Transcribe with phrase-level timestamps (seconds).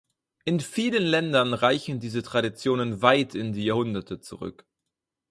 [0.45, 4.65] In vielen Ländern reichen diese Traditionen weit in die Jahrhunderte zurück.